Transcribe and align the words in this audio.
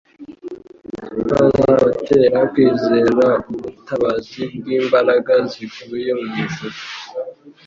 kwazabatera 1.27 2.39
kwizera 2.51 3.27
ubutabazi 3.53 4.41
bw'imbaraga 4.57 5.33
zivuye 5.51 6.11
mu 6.21 6.27
ijuru. 6.45 6.77